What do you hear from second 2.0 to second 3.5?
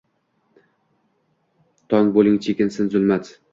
bo’ling– chekinsin zulmat